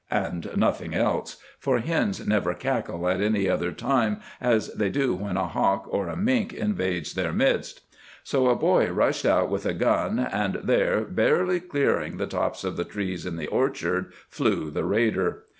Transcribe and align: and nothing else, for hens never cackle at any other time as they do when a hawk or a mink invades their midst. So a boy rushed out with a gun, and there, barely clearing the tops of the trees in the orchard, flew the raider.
and 0.09 0.49
nothing 0.55 0.95
else, 0.95 1.37
for 1.59 1.77
hens 1.77 2.25
never 2.27 2.55
cackle 2.55 3.07
at 3.07 3.21
any 3.21 3.47
other 3.47 3.71
time 3.71 4.19
as 4.41 4.73
they 4.73 4.89
do 4.89 5.13
when 5.13 5.37
a 5.37 5.47
hawk 5.49 5.85
or 5.91 6.07
a 6.07 6.15
mink 6.17 6.51
invades 6.53 7.13
their 7.13 7.31
midst. 7.31 7.81
So 8.23 8.47
a 8.49 8.55
boy 8.55 8.89
rushed 8.91 9.27
out 9.27 9.51
with 9.51 9.63
a 9.67 9.75
gun, 9.75 10.17
and 10.17 10.55
there, 10.63 11.01
barely 11.01 11.59
clearing 11.59 12.17
the 12.17 12.25
tops 12.25 12.63
of 12.63 12.77
the 12.77 12.83
trees 12.83 13.27
in 13.27 13.35
the 13.37 13.45
orchard, 13.45 14.11
flew 14.27 14.71
the 14.71 14.85
raider. 14.85 15.43